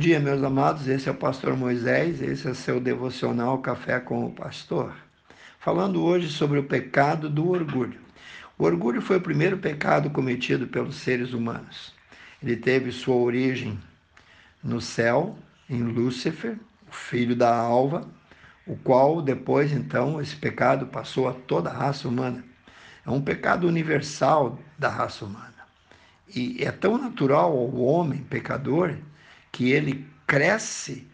Bom 0.00 0.04
dia, 0.04 0.18
meus 0.18 0.42
amados. 0.42 0.88
Esse 0.88 1.10
é 1.10 1.12
o 1.12 1.14
pastor 1.14 1.54
Moisés, 1.58 2.22
esse 2.22 2.48
é 2.48 2.54
seu 2.54 2.80
devocional 2.80 3.58
Café 3.58 4.00
com 4.00 4.24
o 4.24 4.32
Pastor. 4.32 4.94
Falando 5.58 6.02
hoje 6.02 6.30
sobre 6.30 6.58
o 6.58 6.64
pecado 6.64 7.28
do 7.28 7.50
orgulho. 7.50 8.00
O 8.56 8.64
orgulho 8.64 9.02
foi 9.02 9.18
o 9.18 9.20
primeiro 9.20 9.58
pecado 9.58 10.08
cometido 10.08 10.66
pelos 10.66 10.96
seres 10.96 11.34
humanos. 11.34 11.92
Ele 12.42 12.56
teve 12.56 12.90
sua 12.90 13.16
origem 13.16 13.78
no 14.64 14.80
céu, 14.80 15.36
em 15.68 15.82
Lúcifer, 15.82 16.56
o 16.88 16.94
filho 16.94 17.36
da 17.36 17.54
alva, 17.54 18.08
o 18.66 18.76
qual 18.76 19.20
depois 19.20 19.70
então 19.70 20.18
esse 20.18 20.34
pecado 20.34 20.86
passou 20.86 21.28
a 21.28 21.34
toda 21.34 21.68
a 21.68 21.74
raça 21.74 22.08
humana. 22.08 22.42
É 23.06 23.10
um 23.10 23.20
pecado 23.20 23.68
universal 23.68 24.58
da 24.78 24.88
raça 24.88 25.26
humana. 25.26 25.52
E 26.34 26.64
é 26.64 26.72
tão 26.72 26.96
natural 26.96 27.52
ao 27.52 27.76
homem 27.76 28.20
pecador 28.20 28.96
que 29.52 29.70
ele 29.70 30.06
cresce 30.26 31.06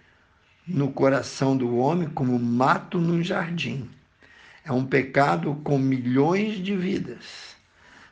no 0.67 0.91
coração 0.91 1.57
do 1.57 1.77
homem 1.77 2.09
como 2.09 2.39
mato 2.39 2.99
num 2.99 3.23
jardim. 3.23 3.89
É 4.65 4.73
um 4.73 4.85
pecado 4.85 5.55
com 5.63 5.79
milhões 5.79 6.59
de 6.59 6.77
vidas. 6.77 7.57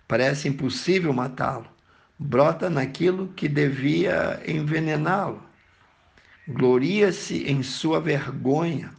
Parece 0.07 0.49
impossível 0.49 1.13
matá-lo. 1.13 1.67
Brota 2.19 2.71
naquilo 2.71 3.29
que 3.35 3.49
devia 3.49 4.41
envenená-lo. 4.47 5.43
Gloria-se 6.47 7.43
em 7.51 7.63
sua 7.63 8.01
vergonha. 8.01 8.93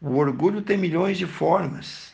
O 0.00 0.16
orgulho 0.16 0.62
tem 0.62 0.76
milhões 0.76 1.16
de 1.16 1.26
formas 1.26 2.12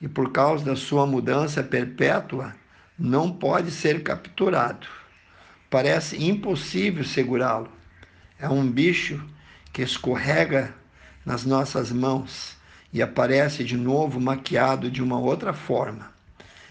e, 0.00 0.08
por 0.08 0.32
causa 0.32 0.64
da 0.64 0.74
sua 0.74 1.06
mudança 1.06 1.62
perpétua, 1.62 2.54
não 2.98 3.30
pode 3.30 3.70
ser 3.70 4.02
capturado. 4.02 4.88
Parece 5.68 6.22
impossível 6.22 7.04
segurá-lo. 7.04 7.68
É 8.38 8.48
um 8.48 8.70
bicho 8.70 9.22
que 9.72 9.82
escorrega 9.82 10.74
nas 11.24 11.44
nossas 11.44 11.90
mãos 11.90 12.56
e 12.92 13.02
aparece 13.02 13.64
de 13.64 13.76
novo 13.76 14.20
maquiado 14.20 14.90
de 14.90 15.02
uma 15.02 15.18
outra 15.18 15.52
forma. 15.52 16.10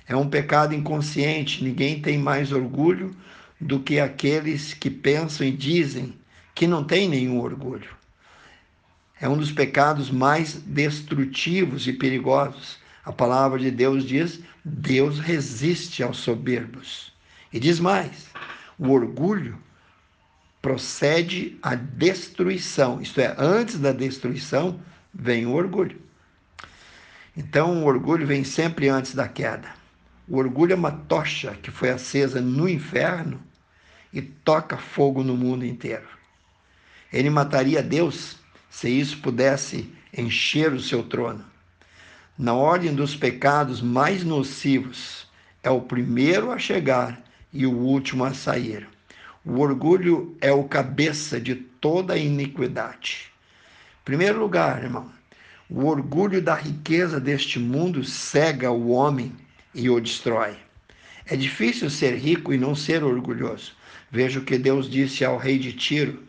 É 0.07 0.15
um 0.15 0.29
pecado 0.29 0.73
inconsciente, 0.73 1.63
ninguém 1.63 2.01
tem 2.01 2.17
mais 2.17 2.51
orgulho 2.51 3.15
do 3.59 3.79
que 3.79 3.99
aqueles 3.99 4.73
que 4.73 4.89
pensam 4.89 5.45
e 5.45 5.51
dizem 5.51 6.13
que 6.53 6.67
não 6.67 6.83
têm 6.83 7.09
nenhum 7.09 7.39
orgulho. 7.39 7.89
É 9.19 9.27
um 9.27 9.37
dos 9.37 9.51
pecados 9.51 10.09
mais 10.09 10.53
destrutivos 10.53 11.87
e 11.87 11.93
perigosos. 11.93 12.77
A 13.03 13.11
palavra 13.11 13.59
de 13.59 13.71
Deus 13.71 14.05
diz: 14.05 14.39
Deus 14.63 15.19
resiste 15.19 16.03
aos 16.03 16.17
soberbos. 16.17 17.11
E 17.51 17.59
diz 17.59 17.79
mais: 17.79 18.27
o 18.77 18.89
orgulho 18.89 19.57
procede 20.61 21.57
à 21.61 21.75
destruição, 21.75 23.01
isto 23.01 23.21
é, 23.21 23.35
antes 23.37 23.77
da 23.77 23.91
destruição 23.91 24.79
vem 25.13 25.45
o 25.45 25.53
orgulho. 25.53 26.01
Então, 27.37 27.83
o 27.83 27.85
orgulho 27.85 28.25
vem 28.25 28.43
sempre 28.43 28.89
antes 28.89 29.13
da 29.13 29.27
queda. 29.27 29.69
O 30.27 30.37
orgulho 30.37 30.73
é 30.73 30.75
uma 30.75 30.91
tocha 30.91 31.51
que 31.61 31.69
foi 31.69 31.89
acesa 31.89 32.41
no 32.41 32.67
inferno 32.67 33.39
e 34.11 34.21
toca 34.21 34.77
fogo 34.77 35.23
no 35.23 35.35
mundo 35.35 35.65
inteiro. 35.65 36.07
Ele 37.13 37.29
mataria 37.29 37.83
Deus 37.83 38.37
se 38.69 38.89
isso 38.89 39.19
pudesse 39.19 39.93
encher 40.17 40.73
o 40.73 40.79
seu 40.79 41.03
trono. 41.03 41.45
Na 42.37 42.53
ordem 42.53 42.93
dos 42.93 43.15
pecados 43.15 43.81
mais 43.81 44.23
nocivos, 44.23 45.27
é 45.61 45.69
o 45.69 45.81
primeiro 45.81 46.51
a 46.51 46.57
chegar 46.57 47.24
e 47.55 47.65
o 47.65 47.71
último 47.71 48.25
a 48.25 48.33
sair. 48.33 48.85
O 49.45 49.59
orgulho 49.59 50.35
é 50.41 50.51
o 50.51 50.65
cabeça 50.65 51.39
de 51.39 51.55
toda 51.55 52.17
iniquidade. 52.17 53.31
Em 54.01 54.03
primeiro 54.03 54.39
lugar, 54.39 54.83
irmão, 54.83 55.09
o 55.69 55.85
orgulho 55.85 56.41
da 56.41 56.53
riqueza 56.53 57.19
deste 57.19 57.57
mundo 57.57 58.03
cega 58.03 58.69
o 58.69 58.89
homem 58.89 59.31
e 59.73 59.89
o 59.89 59.99
destrói. 59.99 60.57
É 61.25 61.35
difícil 61.35 61.89
ser 61.89 62.17
rico 62.17 62.53
e 62.53 62.57
não 62.57 62.75
ser 62.75 63.03
orgulhoso. 63.03 63.73
Veja 64.11 64.39
o 64.39 64.43
que 64.43 64.57
Deus 64.57 64.89
disse 64.89 65.23
ao 65.23 65.37
rei 65.37 65.57
de 65.57 65.73
Tiro: 65.73 66.23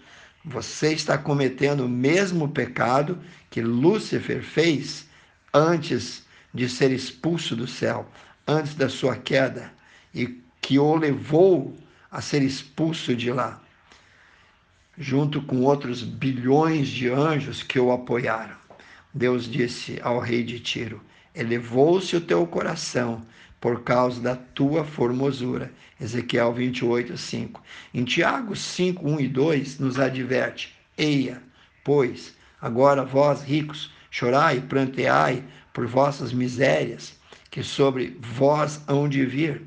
Você 0.45 0.93
está 0.93 1.19
cometendo 1.19 1.85
o 1.85 1.89
mesmo 1.89 2.49
pecado 2.49 3.19
que 3.51 3.61
Lúcifer 3.61 4.43
fez 4.43 5.07
antes 5.53 6.25
de 6.55 6.69
ser 6.69 6.91
expulso 6.93 7.57
do 7.57 7.67
céu, 7.67 8.11
antes 8.47 8.75
da 8.75 8.89
sua 8.89 9.17
queda. 9.17 9.71
E 10.15 10.46
que 10.67 10.81
o 10.81 10.97
levou 10.97 11.77
a 12.11 12.21
ser 12.21 12.43
expulso 12.43 13.15
de 13.15 13.31
lá, 13.31 13.63
junto 14.99 15.41
com 15.41 15.61
outros 15.63 16.03
bilhões 16.03 16.89
de 16.89 17.09
anjos 17.09 17.63
que 17.63 17.79
o 17.79 17.93
apoiaram. 17.93 18.57
Deus 19.15 19.49
disse 19.49 20.01
ao 20.03 20.19
rei 20.19 20.43
de 20.43 20.59
Tiro: 20.59 21.01
Elevou-se 21.33 22.17
o 22.17 22.21
teu 22.21 22.45
coração 22.49 23.25
por 23.61 23.85
causa 23.85 24.21
da 24.21 24.35
tua 24.35 24.83
formosura. 24.83 25.73
Ezequiel 26.01 26.53
28, 26.53 27.17
5. 27.17 27.63
Em 27.95 28.03
Tiago 28.05 28.57
5, 28.57 29.09
1 29.09 29.21
e 29.21 29.29
2, 29.29 29.79
nos 29.79 30.01
adverte: 30.01 30.75
Eia, 30.99 31.41
pois, 31.85 32.35
agora 32.61 33.05
vós 33.05 33.41
ricos, 33.41 33.93
chorai 34.11 34.57
e 34.57 34.63
pranteai 34.63 35.45
por 35.73 35.87
vossas 35.87 36.33
misérias, 36.33 37.17
que 37.53 37.63
sobre 37.63 38.19
vós 38.21 38.83
hão 38.89 39.09
de 39.09 39.25
vir 39.25 39.63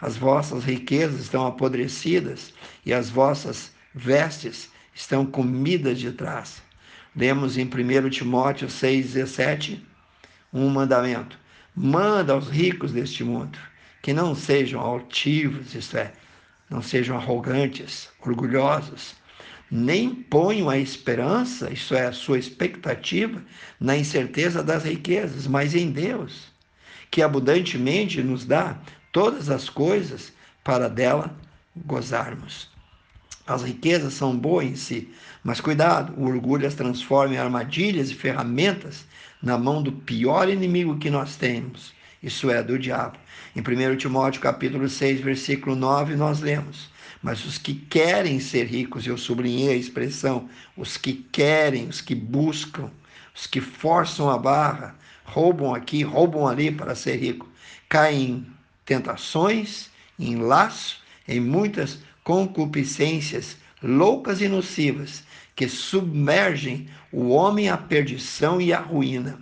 as 0.00 0.16
vossas 0.16 0.64
riquezas 0.64 1.20
estão 1.22 1.46
apodrecidas 1.46 2.52
e 2.84 2.92
as 2.92 3.10
vossas 3.10 3.72
vestes 3.94 4.70
estão 4.94 5.24
comidas 5.24 5.98
de 5.98 6.12
trás. 6.12 6.62
Lemos 7.16 7.56
em 7.56 7.64
1 7.64 8.10
Timóteo 8.10 8.68
6,17 8.68 9.80
um 10.52 10.68
mandamento: 10.68 11.38
manda 11.74 12.32
aos 12.32 12.48
ricos 12.48 12.92
deste 12.92 13.24
mundo 13.24 13.58
que 14.02 14.12
não 14.12 14.34
sejam 14.34 14.80
altivos, 14.80 15.74
isto 15.74 15.96
é, 15.96 16.12
não 16.68 16.82
sejam 16.82 17.16
arrogantes, 17.16 18.10
orgulhosos, 18.20 19.14
nem 19.70 20.14
ponham 20.14 20.68
a 20.68 20.76
esperança, 20.76 21.72
isso 21.72 21.94
é, 21.94 22.06
a 22.06 22.12
sua 22.12 22.38
expectativa, 22.38 23.42
na 23.80 23.96
incerteza 23.96 24.62
das 24.62 24.84
riquezas, 24.84 25.46
mas 25.46 25.74
em 25.74 25.90
Deus, 25.90 26.52
que 27.10 27.22
abundantemente 27.22 28.22
nos 28.22 28.44
dá 28.44 28.78
todas 29.14 29.48
as 29.48 29.70
coisas 29.70 30.32
para 30.64 30.88
dela 30.88 31.32
gozarmos. 31.86 32.68
As 33.46 33.62
riquezas 33.62 34.14
são 34.14 34.36
boas 34.36 34.66
em 34.66 34.74
si, 34.74 35.08
mas 35.44 35.60
cuidado, 35.60 36.12
o 36.16 36.26
orgulho 36.26 36.66
as 36.66 36.74
transforma 36.74 37.34
em 37.34 37.38
armadilhas 37.38 38.10
e 38.10 38.14
ferramentas 38.14 39.04
na 39.40 39.56
mão 39.56 39.80
do 39.80 39.92
pior 39.92 40.48
inimigo 40.48 40.98
que 40.98 41.10
nós 41.10 41.36
temos, 41.36 41.94
isso 42.20 42.50
é, 42.50 42.60
do 42.60 42.76
diabo. 42.76 43.16
Em 43.54 43.60
1 43.60 43.96
Timóteo 43.98 44.40
capítulo 44.40 44.88
6, 44.88 45.20
versículo 45.20 45.76
9, 45.76 46.16
nós 46.16 46.40
lemos, 46.40 46.90
mas 47.22 47.44
os 47.44 47.56
que 47.56 47.74
querem 47.74 48.40
ser 48.40 48.64
ricos, 48.64 49.06
eu 49.06 49.16
sublinhei 49.16 49.74
a 49.74 49.76
expressão, 49.76 50.48
os 50.76 50.96
que 50.96 51.12
querem, 51.12 51.86
os 51.86 52.00
que 52.00 52.16
buscam, 52.16 52.90
os 53.32 53.46
que 53.46 53.60
forçam 53.60 54.28
a 54.28 54.36
barra, 54.36 54.96
roubam 55.24 55.72
aqui, 55.72 56.02
roubam 56.02 56.48
ali 56.48 56.72
para 56.72 56.96
ser 56.96 57.14
rico, 57.16 57.48
caem 57.88 58.44
tentações, 58.84 59.90
em 60.18 60.36
laço, 60.36 61.02
em 61.26 61.40
muitas 61.40 61.98
concupiscências 62.22 63.56
loucas 63.82 64.40
e 64.40 64.48
nocivas 64.48 65.22
que 65.54 65.68
submergem 65.68 66.88
o 67.12 67.28
homem 67.28 67.68
à 67.68 67.76
perdição 67.76 68.60
e 68.60 68.72
à 68.72 68.80
ruína. 68.80 69.38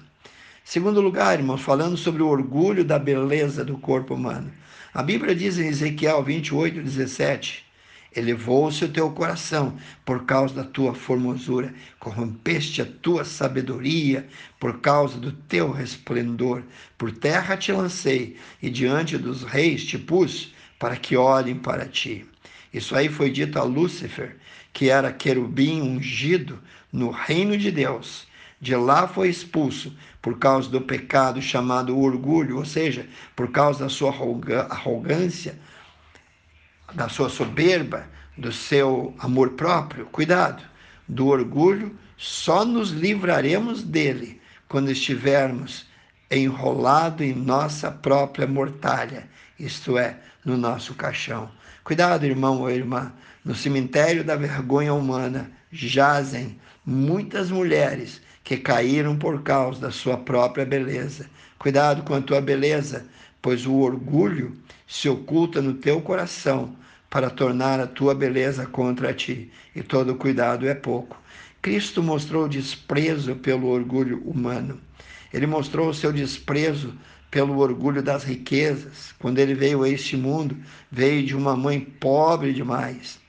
Segundo 0.64 1.00
lugar, 1.00 1.38
irmãos, 1.38 1.60
falando 1.60 1.96
sobre 1.96 2.22
o 2.22 2.28
orgulho 2.28 2.84
da 2.84 2.98
beleza 2.98 3.64
do 3.64 3.78
corpo 3.78 4.14
humano. 4.14 4.52
A 4.92 5.02
Bíblia 5.02 5.34
diz 5.34 5.58
em 5.58 5.68
Ezequiel 5.68 6.22
28, 6.22 6.82
17: 6.82 7.64
Elevou-se 8.14 8.84
o 8.84 8.88
teu 8.92 9.10
coração 9.10 9.76
por 10.04 10.24
causa 10.24 10.54
da 10.54 10.64
tua 10.64 10.94
formosura, 10.94 11.72
corrompeste 11.98 12.82
a 12.82 12.86
tua 12.86 13.24
sabedoria 13.24 14.28
por 14.60 14.80
causa 14.80 15.18
do 15.18 15.32
teu 15.32 15.70
resplendor. 15.70 16.62
Por 16.98 17.10
terra 17.10 17.56
te 17.56 17.72
lancei 17.72 18.36
e 18.62 18.68
diante 18.68 19.16
dos 19.16 19.42
reis 19.42 19.84
te 19.84 19.98
pus 19.98 20.52
para 20.78 20.96
que 20.96 21.16
olhem 21.16 21.56
para 21.56 21.86
ti. 21.86 22.26
Isso 22.72 22.94
aí 22.94 23.08
foi 23.08 23.30
dito 23.30 23.58
a 23.58 23.62
Lúcifer, 23.62 24.36
que 24.72 24.90
era 24.90 25.12
querubim 25.12 25.80
ungido 25.80 26.58
no 26.92 27.10
reino 27.10 27.56
de 27.56 27.70
Deus. 27.70 28.26
De 28.60 28.76
lá 28.76 29.08
foi 29.08 29.28
expulso 29.28 29.96
por 30.20 30.38
causa 30.38 30.68
do 30.68 30.80
pecado 30.80 31.40
chamado 31.40 31.98
orgulho, 31.98 32.58
ou 32.58 32.64
seja, 32.64 33.06
por 33.34 33.50
causa 33.50 33.84
da 33.84 33.88
sua 33.88 34.10
arrogância 34.10 35.58
da 36.94 37.08
sua 37.08 37.28
soberba, 37.28 38.06
do 38.36 38.52
seu 38.52 39.14
amor 39.18 39.50
próprio. 39.50 40.06
Cuidado, 40.06 40.62
do 41.08 41.28
orgulho, 41.28 41.96
só 42.16 42.64
nos 42.64 42.90
livraremos 42.90 43.82
dele 43.82 44.40
quando 44.68 44.90
estivermos 44.90 45.86
enrolado 46.30 47.22
em 47.22 47.34
nossa 47.34 47.90
própria 47.90 48.46
mortalha, 48.46 49.28
isto 49.58 49.98
é, 49.98 50.16
no 50.44 50.56
nosso 50.56 50.94
caixão. 50.94 51.50
Cuidado, 51.84 52.24
irmão 52.24 52.60
ou 52.60 52.70
irmã, 52.70 53.12
No 53.44 53.56
cemitério 53.56 54.22
da 54.22 54.36
vergonha 54.36 54.94
humana 54.94 55.50
jazem 55.72 56.60
muitas 56.86 57.50
mulheres 57.50 58.20
que 58.44 58.56
caíram 58.56 59.18
por 59.18 59.42
causa 59.42 59.80
da 59.80 59.90
sua 59.90 60.16
própria 60.16 60.64
beleza. 60.64 61.28
Cuidado 61.58 62.02
com 62.04 62.14
a 62.14 62.20
tua 62.20 62.40
beleza, 62.40 63.04
pois 63.42 63.66
o 63.66 63.74
orgulho 63.74 64.56
se 64.86 65.08
oculta 65.08 65.60
no 65.60 65.74
teu 65.74 66.00
coração 66.00 66.76
para 67.10 67.28
tornar 67.28 67.80
a 67.80 67.86
tua 67.86 68.14
beleza 68.14 68.64
contra 68.64 69.12
ti, 69.12 69.50
e 69.76 69.82
todo 69.82 70.14
cuidado 70.14 70.66
é 70.66 70.74
pouco. 70.74 71.20
Cristo 71.60 72.02
mostrou 72.02 72.48
desprezo 72.48 73.36
pelo 73.36 73.68
orgulho 73.68 74.22
humano. 74.24 74.80
Ele 75.32 75.46
mostrou 75.46 75.88
o 75.88 75.94
seu 75.94 76.12
desprezo 76.12 76.94
pelo 77.30 77.58
orgulho 77.58 78.02
das 78.02 78.24
riquezas. 78.24 79.14
Quando 79.18 79.38
ele 79.38 79.54
veio 79.54 79.82
a 79.82 79.88
este 79.88 80.16
mundo, 80.16 80.56
veio 80.90 81.24
de 81.24 81.36
uma 81.36 81.56
mãe 81.56 81.80
pobre 81.80 82.52
demais. 82.52 83.20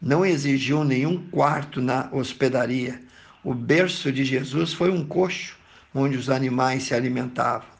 Não 0.00 0.24
exigiu 0.24 0.84
nenhum 0.84 1.28
quarto 1.30 1.80
na 1.80 2.08
hospedaria. 2.12 3.00
O 3.42 3.54
berço 3.54 4.12
de 4.12 4.24
Jesus 4.24 4.72
foi 4.72 4.90
um 4.90 5.04
coxo 5.04 5.56
onde 5.94 6.16
os 6.16 6.28
animais 6.28 6.84
se 6.84 6.94
alimentavam. 6.94 7.77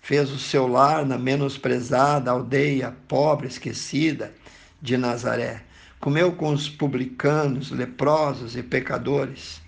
Fez 0.00 0.30
o 0.30 0.38
seu 0.38 0.66
lar 0.66 1.04
na 1.04 1.18
menosprezada 1.18 2.30
aldeia 2.30 2.96
pobre, 3.06 3.46
esquecida 3.46 4.32
de 4.80 4.96
Nazaré 4.96 5.68
comeu 6.00 6.32
com 6.32 6.52
os 6.52 6.68
publicanos, 6.68 7.70
leprosos 7.70 8.56
e 8.56 8.62
pecadores. 8.62 9.60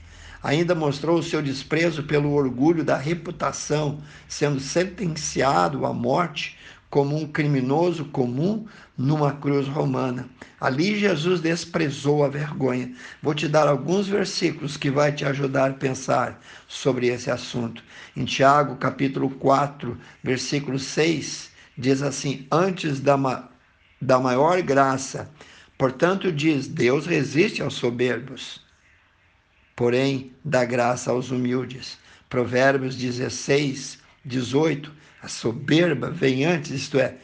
Ainda 0.42 0.74
mostrou 0.74 1.18
o 1.18 1.22
seu 1.22 1.42
desprezo 1.42 2.04
pelo 2.04 2.32
orgulho 2.32 2.82
da 2.82 2.96
reputação, 2.96 4.00
sendo 4.26 4.58
sentenciado 4.58 5.84
à 5.84 5.92
morte 5.92 6.56
como 6.90 7.16
um 7.16 7.26
criminoso 7.26 8.04
comum 8.06 8.66
numa 8.98 9.32
cruz 9.32 9.68
romana. 9.68 10.28
Ali 10.60 10.98
Jesus 10.98 11.40
desprezou 11.40 12.24
a 12.24 12.28
vergonha. 12.28 12.92
Vou 13.22 13.34
te 13.34 13.48
dar 13.48 13.68
alguns 13.68 14.08
versículos 14.08 14.76
que 14.76 14.90
vai 14.90 15.12
te 15.12 15.24
ajudar 15.24 15.70
a 15.70 15.74
pensar 15.74 16.40
sobre 16.68 17.06
esse 17.06 17.30
assunto. 17.30 17.82
Em 18.16 18.24
Tiago, 18.24 18.76
capítulo 18.76 19.30
4, 19.30 19.96
versículo 20.22 20.78
6, 20.78 21.50
diz 21.78 22.02
assim: 22.02 22.46
Antes 22.50 23.00
da, 23.00 23.16
ma 23.16 23.48
da 24.02 24.18
maior 24.18 24.60
graça 24.60 25.30
Portanto, 25.80 26.30
diz: 26.30 26.68
Deus 26.68 27.06
resiste 27.06 27.62
aos 27.62 27.72
soberbos, 27.72 28.60
porém 29.74 30.30
dá 30.44 30.62
graça 30.62 31.10
aos 31.10 31.30
humildes. 31.30 31.96
Provérbios 32.28 32.94
16, 32.94 33.98
18. 34.22 34.92
A 35.22 35.28
soberba 35.28 36.10
vem 36.10 36.44
antes, 36.44 36.70
isto 36.70 36.98
é, 36.98 37.14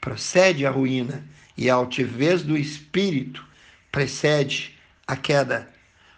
procede 0.00 0.66
a 0.66 0.70
ruína, 0.70 1.24
e 1.56 1.68
a 1.68 1.74
altivez 1.74 2.42
do 2.42 2.56
espírito 2.56 3.44
precede 3.90 4.74
a 5.06 5.16
queda. 5.16 5.68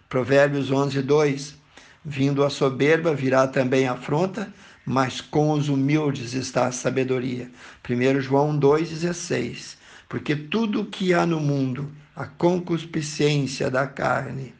Provérbios 0.07 0.71
11, 0.71 1.01
2. 1.01 1.55
Vindo 2.03 2.43
a 2.43 2.49
soberba, 2.49 3.15
virá 3.15 3.47
também 3.47 3.87
a 3.87 3.93
afronta, 3.93 4.53
mas 4.85 5.21
com 5.21 5.51
os 5.51 5.69
humildes 5.69 6.33
está 6.33 6.67
a 6.67 6.71
sabedoria. 6.71 7.49
1 7.87 8.21
João 8.21 8.59
2,16 8.59 9.81
porque 10.11 10.35
tudo 10.35 10.81
o 10.81 10.85
que 10.85 11.13
há 11.13 11.25
no 11.25 11.39
mundo, 11.39 11.89
a 12.13 12.25
concupiscência 12.25 13.71
da 13.71 13.87
carne, 13.87 14.53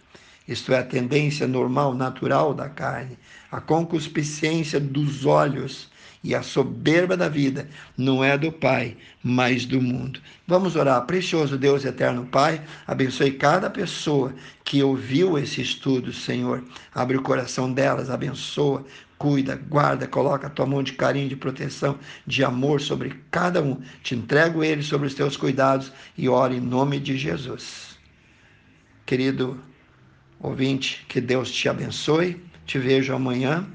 isto 0.47 0.71
é, 0.71 0.79
a 0.79 0.83
tendência 0.83 1.45
normal, 1.45 1.93
natural 1.93 2.53
da 2.53 2.69
carne, 2.69 3.19
a 3.51 3.59
concupiscência 3.59 4.79
dos 4.79 5.25
olhos 5.25 5.89
e 6.23 6.35
a 6.35 6.43
soberba 6.43 7.17
da 7.17 7.27
vida, 7.27 7.67
não 7.97 8.23
é 8.23 8.37
do 8.37 8.51
Pai, 8.51 8.95
mas 9.23 9.65
do 9.65 9.81
mundo. 9.81 10.19
Vamos 10.47 10.75
orar. 10.75 11.05
Precioso 11.05 11.57
Deus 11.57 11.83
eterno 11.83 12.25
Pai, 12.25 12.61
abençoe 12.85 13.31
cada 13.31 13.69
pessoa 13.69 14.33
que 14.63 14.83
ouviu 14.83 15.37
esse 15.37 15.61
estudo, 15.61 16.13
Senhor. 16.13 16.63
Abre 16.93 17.17
o 17.17 17.23
coração 17.23 17.71
delas, 17.71 18.09
abençoa, 18.09 18.85
cuida, 19.17 19.55
guarda, 19.55 20.07
coloca 20.07 20.47
a 20.47 20.49
tua 20.49 20.65
mão 20.65 20.83
de 20.83 20.93
carinho, 20.93 21.29
de 21.29 21.35
proteção, 21.35 21.97
de 22.25 22.43
amor 22.43 22.81
sobre 22.81 23.19
cada 23.31 23.61
um. 23.61 23.81
Te 24.03 24.15
entrego 24.15 24.63
ele 24.63 24.83
sobre 24.83 25.07
os 25.07 25.15
teus 25.15 25.35
cuidados 25.35 25.91
e 26.17 26.29
oro 26.29 26.53
em 26.53 26.59
nome 26.59 26.99
de 26.99 27.17
Jesus. 27.17 27.97
Querido 29.05 29.59
ouvinte, 30.39 31.05
que 31.07 31.19
Deus 31.19 31.51
te 31.51 31.67
abençoe. 31.67 32.43
Te 32.65 32.79
vejo 32.79 33.13
amanhã 33.13 33.67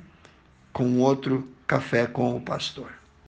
com 0.72 0.98
outro 0.98 1.46
café 1.66 2.06
com 2.06 2.36
o 2.36 2.40
pastor. 2.40 2.92